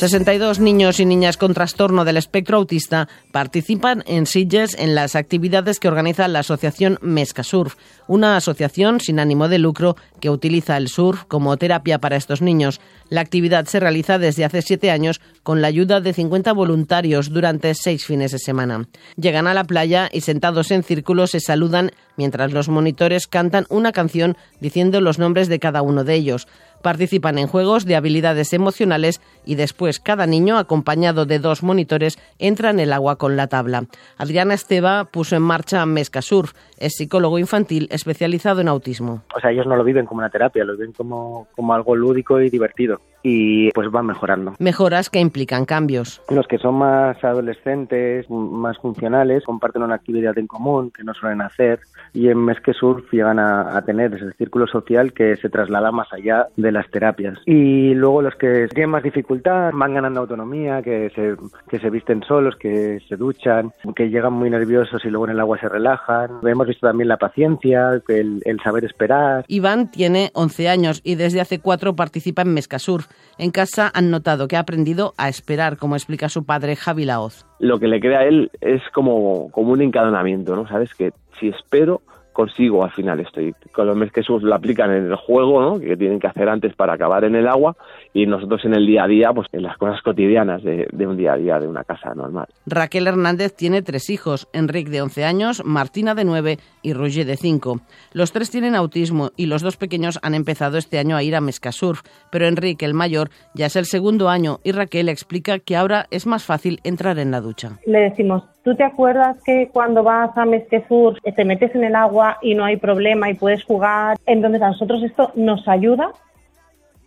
62 0.00 0.60
niños 0.60 0.98
y 0.98 1.04
niñas 1.04 1.36
con 1.36 1.52
trastorno 1.52 2.06
del 2.06 2.16
espectro 2.16 2.56
autista 2.56 3.06
participan 3.32 4.02
en 4.06 4.24
Sitges 4.24 4.74
en 4.78 4.94
las 4.94 5.14
actividades 5.14 5.78
que 5.78 5.88
organiza 5.88 6.26
la 6.26 6.38
asociación 6.38 6.98
Mesca 7.02 7.42
Surf, 7.42 7.74
una 8.06 8.38
asociación 8.38 9.00
sin 9.00 9.20
ánimo 9.20 9.46
de 9.48 9.58
lucro 9.58 9.96
que 10.18 10.30
utiliza 10.30 10.78
el 10.78 10.88
surf 10.88 11.24
como 11.28 11.54
terapia 11.58 11.98
para 11.98 12.16
estos 12.16 12.40
niños. 12.40 12.80
La 13.10 13.20
actividad 13.20 13.66
se 13.66 13.78
realiza 13.78 14.18
desde 14.18 14.46
hace 14.46 14.62
siete 14.62 14.90
años 14.90 15.20
con 15.42 15.60
la 15.60 15.68
ayuda 15.68 16.00
de 16.00 16.14
50 16.14 16.50
voluntarios 16.54 17.30
durante 17.30 17.74
seis 17.74 18.06
fines 18.06 18.32
de 18.32 18.38
semana. 18.38 18.88
Llegan 19.16 19.46
a 19.46 19.54
la 19.54 19.64
playa 19.64 20.08
y 20.10 20.22
sentados 20.22 20.70
en 20.70 20.82
círculo 20.82 21.26
se 21.26 21.40
saludan 21.40 21.90
mientras 22.16 22.52
los 22.52 22.70
monitores 22.70 23.26
cantan 23.26 23.66
una 23.68 23.92
canción 23.92 24.36
diciendo 24.60 25.02
los 25.02 25.18
nombres 25.18 25.48
de 25.48 25.58
cada 25.58 25.82
uno 25.82 26.04
de 26.04 26.14
ellos. 26.14 26.48
Participan 26.82 27.38
en 27.38 27.46
juegos 27.46 27.84
de 27.84 27.96
habilidades 27.96 28.52
emocionales 28.52 29.20
y 29.44 29.54
después 29.54 30.00
cada 30.00 30.26
niño, 30.26 30.58
acompañado 30.58 31.26
de 31.26 31.38
dos 31.38 31.62
monitores, 31.62 32.18
entra 32.38 32.70
en 32.70 32.80
el 32.80 32.92
agua 32.92 33.16
con 33.16 33.36
la 33.36 33.48
tabla. 33.48 33.84
Adriana 34.16 34.54
Esteba 34.54 35.04
puso 35.04 35.36
en 35.36 35.42
marcha 35.42 35.84
Mesca 35.86 36.22
Surf. 36.22 36.52
Es 36.78 36.94
psicólogo 36.96 37.38
infantil 37.38 37.88
especializado 37.90 38.60
en 38.60 38.68
autismo. 38.68 39.22
O 39.34 39.40
sea, 39.40 39.50
ellos 39.50 39.66
no 39.66 39.76
lo 39.76 39.84
viven 39.84 40.06
como 40.06 40.20
una 40.20 40.30
terapia, 40.30 40.64
lo 40.64 40.72
viven 40.72 40.92
como, 40.92 41.48
como 41.54 41.74
algo 41.74 41.94
lúdico 41.94 42.40
y 42.40 42.50
divertido 42.50 43.00
y 43.22 43.70
pues 43.72 43.90
van 43.90 44.06
mejorando. 44.06 44.54
Mejoras 44.58 45.10
que 45.10 45.20
implican 45.20 45.64
cambios. 45.64 46.22
Los 46.30 46.46
que 46.46 46.58
son 46.58 46.76
más 46.76 47.22
adolescentes, 47.22 48.28
más 48.30 48.78
funcionales, 48.78 49.44
comparten 49.44 49.82
una 49.82 49.96
actividad 49.96 50.36
en 50.38 50.46
común 50.46 50.90
que 50.90 51.04
no 51.04 51.14
suelen 51.14 51.42
hacer 51.42 51.80
y 52.12 52.28
en 52.28 52.38
Mes 52.38 52.60
que 52.60 52.72
Surf 52.72 53.10
llegan 53.12 53.38
a, 53.38 53.76
a, 53.76 53.82
tener 53.82 54.14
ese 54.14 54.32
círculo 54.32 54.66
social 54.66 55.12
que 55.12 55.36
se 55.36 55.48
traslada 55.48 55.92
más 55.92 56.12
allá 56.12 56.46
de 56.56 56.72
las 56.72 56.90
terapias. 56.90 57.38
Y 57.46 57.94
luego 57.94 58.22
los 58.22 58.34
que 58.34 58.68
tienen 58.68 58.90
más 58.90 59.02
dificultad 59.02 59.70
van 59.72 59.94
ganando 59.94 60.20
autonomía, 60.20 60.82
que 60.82 61.10
se, 61.14 61.36
que 61.68 61.78
se 61.78 61.90
visten 61.90 62.22
solos, 62.22 62.56
que 62.56 63.00
se 63.08 63.16
duchan, 63.16 63.72
que 63.94 64.10
llegan 64.10 64.32
muy 64.32 64.50
nerviosos 64.50 65.04
y 65.04 65.08
luego 65.08 65.26
en 65.26 65.32
el 65.32 65.40
agua 65.40 65.58
se 65.58 65.68
relajan. 65.68 66.30
Hemos 66.42 66.66
visto 66.66 66.86
también 66.86 67.08
la 67.08 67.16
paciencia, 67.16 68.00
el, 68.08 68.42
el 68.44 68.60
saber 68.60 68.84
esperar. 68.84 69.44
Iván 69.48 69.90
tiene 69.90 70.30
11 70.34 70.68
años 70.68 71.00
y 71.04 71.14
desde 71.14 71.40
hace 71.40 71.60
cuatro 71.60 71.94
participa 71.94 72.42
en 72.42 72.60
Surf. 72.78 73.06
En 73.38 73.50
casa 73.50 73.90
han 73.94 74.10
notado 74.10 74.48
que 74.48 74.56
ha 74.56 74.60
aprendido 74.60 75.14
a 75.16 75.28
esperar, 75.28 75.78
como 75.78 75.96
explica 75.96 76.28
su 76.28 76.44
padre 76.44 76.76
Javi 76.76 77.04
Laoz. 77.06 77.46
Lo 77.58 77.78
que 77.78 77.88
le 77.88 78.00
crea 78.00 78.20
a 78.20 78.24
él 78.24 78.50
es 78.60 78.82
como, 78.92 79.50
como 79.50 79.72
un 79.72 79.80
encadenamiento, 79.80 80.54
¿no? 80.54 80.68
Sabes 80.68 80.94
que 80.94 81.12
si 81.38 81.48
espero, 81.48 82.02
consigo 82.32 82.84
al 82.84 82.90
final 82.92 83.20
esto. 83.20 83.40
Y 83.40 83.52
con 83.72 83.86
los 83.86 83.96
mes 83.96 84.12
que 84.12 84.22
lo 84.28 84.54
aplican 84.54 84.90
en 84.92 85.06
el 85.06 85.16
juego, 85.16 85.60
¿no? 85.60 85.80
que 85.80 85.96
tienen 85.96 86.20
que 86.20 86.26
hacer 86.26 86.48
antes 86.48 86.74
para 86.74 86.94
acabar 86.94 87.24
en 87.24 87.34
el 87.34 87.48
agua, 87.48 87.76
y 88.12 88.26
nosotros 88.26 88.64
en 88.64 88.74
el 88.74 88.86
día 88.86 89.04
a 89.04 89.06
día, 89.06 89.32
pues 89.32 89.48
en 89.52 89.62
las 89.62 89.76
cosas 89.76 90.00
cotidianas 90.02 90.62
de, 90.62 90.88
de 90.92 91.06
un 91.06 91.16
día 91.16 91.32
a 91.32 91.36
día 91.36 91.58
de 91.58 91.66
una 91.66 91.84
casa 91.84 92.14
normal. 92.14 92.46
Raquel 92.66 93.06
Hernández 93.06 93.54
tiene 93.54 93.82
tres 93.82 94.10
hijos, 94.10 94.48
Enrique 94.52 94.90
de 94.90 95.02
11 95.02 95.24
años, 95.24 95.62
Martina 95.64 96.14
de 96.14 96.24
9 96.24 96.58
y 96.82 96.92
Roger 96.92 97.26
de 97.26 97.36
5. 97.36 97.80
Los 98.12 98.32
tres 98.32 98.50
tienen 98.50 98.74
autismo 98.74 99.30
y 99.36 99.46
los 99.46 99.62
dos 99.62 99.76
pequeños 99.76 100.18
han 100.22 100.34
empezado 100.34 100.78
este 100.78 100.98
año 100.98 101.16
a 101.16 101.22
ir 101.22 101.34
a 101.36 101.40
Mescasurf, 101.40 102.02
pero 102.30 102.46
Enrique, 102.46 102.84
el 102.84 102.94
mayor, 102.94 103.30
ya 103.54 103.66
es 103.66 103.76
el 103.76 103.84
segundo 103.84 104.28
año 104.28 104.58
y 104.64 104.72
Raquel 104.72 105.08
explica 105.08 105.58
que 105.58 105.76
ahora 105.76 106.06
es 106.10 106.26
más 106.26 106.44
fácil 106.44 106.80
entrar 106.84 107.18
en 107.18 107.30
la 107.30 107.40
ducha. 107.40 107.78
Le 107.86 108.00
decimos, 108.00 108.44
¿tú 108.64 108.74
te 108.74 108.84
acuerdas 108.84 109.36
que 109.44 109.68
cuando 109.72 110.02
vas 110.02 110.36
a 110.36 110.44
Mesquesur 110.44 111.18
te 111.20 111.44
metes 111.44 111.74
en 111.74 111.84
el 111.84 111.94
agua 111.94 112.38
y 112.42 112.54
no 112.54 112.64
hay 112.64 112.76
problema 112.76 113.30
y 113.30 113.34
puedes 113.34 113.64
jugar? 113.64 114.18
Entonces 114.26 114.62
a 114.62 114.68
nosotros 114.68 115.02
esto 115.02 115.32
nos 115.34 115.66
ayuda 115.68 116.12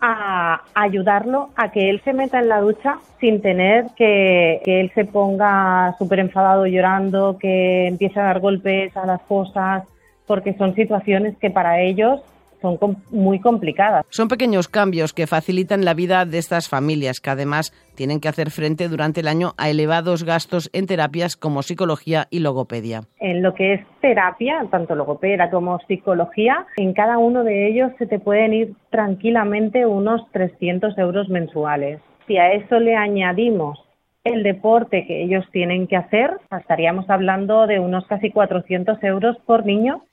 a 0.05 0.61
ayudarlo 0.73 1.49
a 1.55 1.71
que 1.71 1.89
él 1.89 2.01
se 2.03 2.11
meta 2.11 2.39
en 2.39 2.49
la 2.49 2.59
ducha 2.59 2.97
sin 3.21 3.41
tener 3.41 3.85
que, 3.95 4.61
que 4.65 4.81
él 4.81 4.91
se 4.93 5.05
ponga 5.05 5.95
súper 5.97 6.19
enfadado 6.19 6.65
llorando, 6.65 7.37
que 7.39 7.87
empiece 7.87 8.19
a 8.19 8.23
dar 8.23 8.41
golpes 8.41 8.95
a 8.97 9.05
las 9.05 9.21
cosas, 9.21 9.83
porque 10.27 10.55
son 10.55 10.75
situaciones 10.75 11.37
que 11.37 11.49
para 11.49 11.79
ellos 11.79 12.21
son 12.63 12.97
muy 13.11 13.39
complicadas. 13.39 14.05
Son 14.09 14.29
pequeños 14.29 14.69
cambios 14.69 15.13
que 15.13 15.27
facilitan 15.27 15.83
la 15.83 15.93
vida 15.93 16.25
de 16.25 16.37
estas 16.37 16.69
familias, 16.69 17.19
que 17.19 17.29
además 17.29 17.73
tienen 17.95 18.21
que 18.21 18.29
hacer 18.29 18.49
frente 18.49 18.87
durante 18.87 19.19
el 19.19 19.27
año 19.27 19.51
a 19.57 19.69
elevados 19.69 20.23
gastos 20.23 20.69
en 20.73 20.87
terapias 20.87 21.35
como 21.35 21.61
psicología 21.61 22.27
y 22.31 22.39
logopedia. 22.39 23.01
En 23.19 23.43
lo 23.43 23.53
que 23.53 23.73
es 23.73 23.81
terapia, 24.01 24.65
tanto 24.71 24.95
logopedia 24.95 25.49
como 25.51 25.77
psicología, 25.87 26.65
en 26.77 26.93
cada 26.93 27.17
uno 27.17 27.43
de 27.43 27.67
ellos 27.67 27.91
se 27.97 28.07
te 28.07 28.19
pueden 28.19 28.53
ir 28.53 28.73
tranquilamente 28.89 29.85
unos 29.85 30.21
300 30.31 30.97
euros 30.97 31.27
mensuales. 31.29 31.99
Si 32.27 32.37
a 32.37 32.53
eso 32.53 32.79
le 32.79 32.95
añadimos 32.95 33.77
el 34.23 34.43
deporte 34.43 35.05
que 35.05 35.23
ellos 35.23 35.45
tienen 35.51 35.87
que 35.87 35.97
hacer, 35.97 36.31
estaríamos 36.57 37.09
hablando 37.09 37.67
de 37.67 37.81
unos 37.81 38.07
casi 38.07 38.31
400 38.31 39.03
euros 39.03 39.35
por 39.45 39.65
niño 39.65 40.05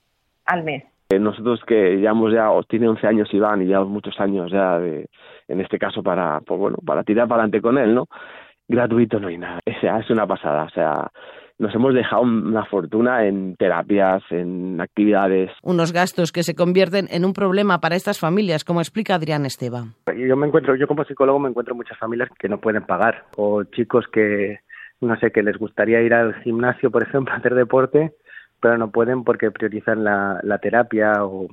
al 0.44 0.64
mes. 0.64 0.82
Eh, 1.10 1.18
nosotros 1.18 1.60
que 1.66 1.96
llevamos 1.96 2.32
ya, 2.32 2.48
tiene 2.68 2.88
11 2.88 3.06
años 3.06 3.34
Iván 3.34 3.62
y 3.62 3.66
llevamos 3.66 3.90
muchos 3.90 4.18
años 4.20 4.50
ya, 4.50 4.78
de, 4.78 5.08
en 5.48 5.60
este 5.60 5.78
caso, 5.78 6.02
para, 6.04 6.40
pues 6.40 6.60
bueno, 6.60 6.76
para 6.86 7.02
tirar 7.02 7.26
para 7.26 7.42
adelante 7.42 7.60
con 7.60 7.78
él, 7.78 7.94
¿no? 7.94 8.06
Gratuito 8.68 9.18
no 9.18 9.26
hay 9.26 9.36
nada. 9.36 9.58
O 9.66 9.80
sea, 9.80 9.98
es 9.98 10.08
una 10.08 10.24
pasada. 10.24 10.62
O 10.62 10.70
sea, 10.70 11.10
nos 11.58 11.74
hemos 11.74 11.94
dejado 11.94 12.22
una 12.22 12.64
fortuna 12.64 13.26
en 13.26 13.56
terapias, 13.56 14.22
en 14.30 14.80
actividades. 14.80 15.50
Unos 15.64 15.92
gastos 15.92 16.30
que 16.30 16.44
se 16.44 16.54
convierten 16.54 17.08
en 17.10 17.24
un 17.24 17.32
problema 17.32 17.80
para 17.80 17.96
estas 17.96 18.20
familias, 18.20 18.62
como 18.62 18.80
explica 18.80 19.16
Adrián 19.16 19.44
Esteban. 19.44 19.94
Yo 20.16 20.36
me 20.36 20.46
encuentro, 20.46 20.76
yo 20.76 20.86
como 20.86 21.04
psicólogo 21.04 21.40
me 21.40 21.48
encuentro 21.48 21.74
muchas 21.74 21.98
familias 21.98 22.28
que 22.38 22.48
no 22.48 22.60
pueden 22.60 22.84
pagar 22.84 23.24
o 23.36 23.64
chicos 23.64 24.06
que 24.12 24.60
no 25.00 25.18
sé, 25.18 25.32
que 25.32 25.42
les 25.42 25.56
gustaría 25.56 26.02
ir 26.02 26.14
al 26.14 26.34
gimnasio, 26.42 26.90
por 26.90 27.02
ejemplo, 27.02 27.32
a 27.32 27.38
hacer 27.38 27.54
deporte 27.54 28.12
pero 28.60 28.78
no 28.78 28.90
pueden 28.90 29.24
porque 29.24 29.50
priorizan 29.50 30.04
la, 30.04 30.40
la 30.42 30.58
terapia 30.58 31.24
o 31.24 31.48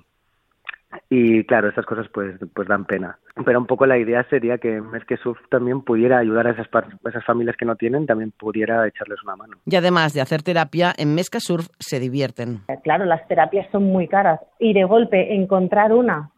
y 1.09 1.43
claro, 1.43 1.69
esas 1.69 1.85
cosas 1.85 2.07
pues 2.13 2.35
pues 2.53 2.67
dan 2.67 2.85
pena. 2.85 3.17
Pero 3.45 3.59
un 3.59 3.65
poco 3.65 3.85
la 3.85 3.97
idea 3.97 4.23
sería 4.29 4.57
que 4.57 4.81
Surf 5.21 5.39
también 5.49 5.81
pudiera 5.81 6.17
ayudar 6.17 6.47
a 6.47 6.51
esas, 6.51 6.67
esas 7.07 7.25
familias 7.25 7.55
que 7.57 7.65
no 7.65 7.75
tienen, 7.75 8.05
también 8.05 8.31
pudiera 8.31 8.87
echarles 8.87 9.21
una 9.23 9.35
mano. 9.35 9.57
Y 9.65 9.75
además 9.75 10.13
de 10.13 10.21
hacer 10.21 10.43
terapia, 10.43 10.93
en 10.97 11.13
Mesca 11.13 11.39
Surf 11.39 11.67
se 11.79 11.99
divierten. 11.99 12.61
Claro, 12.83 13.05
las 13.05 13.27
terapias 13.27 13.67
son 13.71 13.83
muy 13.83 14.07
caras 14.07 14.39
y 14.59 14.73
de 14.73 14.83
golpe 14.85 15.35
encontrar 15.35 15.93
una 15.93 16.31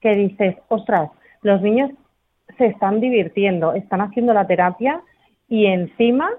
que 0.00 0.14
dices, 0.14 0.56
ostras, 0.68 1.10
los 1.42 1.60
niños 1.62 1.90
se 2.58 2.66
están 2.66 3.00
divirtiendo, 3.00 3.72
están 3.72 4.00
haciendo 4.00 4.32
la 4.32 4.46
terapia 4.46 5.00
y 5.48 5.66
encima 5.66 6.30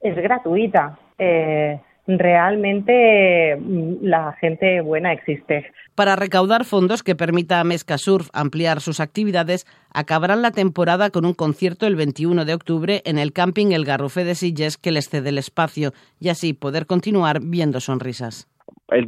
es 0.00 0.16
gratuita. 0.16 0.98
Eh, 1.18 1.80
realmente 2.06 3.56
mm, 3.56 3.96
la 4.02 4.32
gente 4.40 4.80
buena 4.80 5.12
existe. 5.12 5.70
Para 5.94 6.16
recaudar 6.16 6.64
fondos 6.64 7.02
que 7.02 7.14
permita 7.14 7.60
a 7.60 7.64
Mesca 7.64 7.98
Surf 7.98 8.28
ampliar 8.32 8.80
sus 8.80 9.00
actividades, 9.00 9.66
acabarán 9.92 10.42
la 10.42 10.50
temporada 10.50 11.10
con 11.10 11.24
un 11.24 11.34
concierto 11.34 11.86
el 11.86 11.96
21 11.96 12.44
de 12.44 12.54
octubre 12.54 13.02
en 13.04 13.18
el 13.18 13.32
camping 13.32 13.72
El 13.72 13.84
Garrufe 13.84 14.24
de 14.24 14.34
Silles 14.34 14.78
que 14.78 14.92
les 14.92 15.08
cede 15.08 15.28
el 15.28 15.38
espacio 15.38 15.92
y 16.18 16.28
así 16.28 16.52
poder 16.52 16.86
continuar 16.86 17.40
viendo 17.42 17.80
sonrisas 17.80 18.48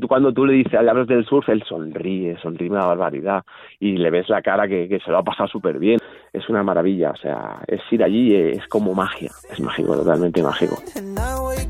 cuando 0.07 0.33
tú 0.33 0.47
le 0.47 0.55
dices, 0.55 0.81
le 0.81 0.91
hablas 0.91 1.07
del 1.07 1.25
surf, 1.25 1.49
él 1.49 1.63
sonríe, 1.69 2.37
sonríe 2.41 2.71
una 2.71 2.87
barbaridad 2.87 3.43
y 3.81 3.97
le 3.97 4.11
ves 4.11 4.29
la 4.29 4.43
cara 4.43 4.69
que, 4.69 4.89
que 4.89 5.01
se 5.01 5.11
lo 5.11 5.19
ha 5.19 5.23
pasado 5.23 5.49
súper 5.49 5.79
bien. 5.79 5.99
Es 6.33 6.49
una 6.49 6.63
maravilla, 6.63 7.11
o 7.11 7.17
sea, 7.17 7.59
es 7.67 7.81
ir 7.91 8.03
allí, 8.03 8.35
es 8.35 8.67
como 8.69 8.95
magia, 8.95 9.31
es 9.51 9.61
mágico, 9.61 9.95
totalmente 9.95 10.43
mágico. 10.43 10.77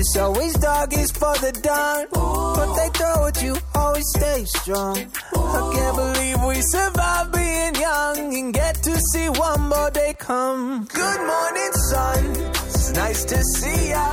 It's 0.00 0.16
always 0.16 0.54
dark, 0.54 0.94
it's 0.94 1.10
for 1.10 1.34
the 1.44 1.52
dawn. 1.60 2.06
But 2.10 2.74
they 2.74 2.88
throw 2.88 3.26
at 3.26 3.42
you, 3.42 3.54
always 3.74 4.08
stay 4.16 4.46
strong. 4.46 4.96
I 4.96 5.60
can't 5.74 5.94
believe 5.94 6.42
we 6.42 6.62
survive 6.62 7.30
being 7.30 7.74
young 7.74 8.34
and 8.34 8.54
get 8.54 8.76
to 8.76 8.98
see 9.12 9.28
one 9.28 9.68
more 9.68 9.90
day 9.90 10.14
come. 10.18 10.86
Good 10.86 11.20
morning, 11.32 11.72
sun. 11.90 12.24
It's 12.64 12.92
nice 12.92 13.26
to 13.26 13.44
see 13.44 13.90
ya. 13.90 14.10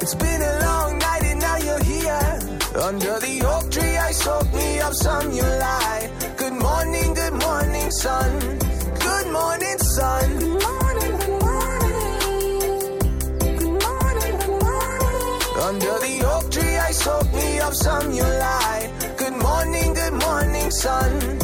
It's 0.00 0.14
been 0.14 0.42
a 0.42 0.60
long 0.62 0.98
night 0.98 1.24
and 1.24 1.40
now 1.40 1.56
you're 1.56 1.82
here. 1.82 2.26
Under 2.88 3.18
the 3.18 3.42
oak 3.50 3.72
tree, 3.72 3.96
I 3.96 4.12
soaked 4.12 4.54
me 4.54 4.78
up 4.78 4.94
some 4.94 5.32
Under 15.86 16.04
the 16.04 16.26
oak 16.26 16.50
tree, 16.50 16.76
I 16.76 16.90
soak 16.90 17.32
me 17.32 17.60
up 17.60 17.72
some 17.72 18.10
you 18.10 18.24
lie. 18.24 18.90
Good 19.16 19.36
morning, 19.36 19.94
good 19.94 20.14
morning, 20.14 20.70
sun. 20.72 21.38